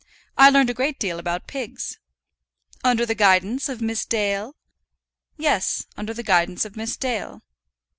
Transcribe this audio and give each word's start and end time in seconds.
I 0.35 0.49
learned 0.49 0.71
a 0.71 0.73
great 0.73 0.99
deal 0.99 1.19
about 1.19 1.45
pigs." 1.45 1.99
"Under 2.83 3.05
the 3.05 3.13
guidance 3.13 3.69
of 3.69 3.83
Miss 3.83 4.03
Dale?" 4.03 4.55
"Yes; 5.37 5.85
under 5.95 6.11
the 6.15 6.23
guidance 6.23 6.65
of 6.65 6.75
Miss 6.75 6.97
Dale." 6.97 7.43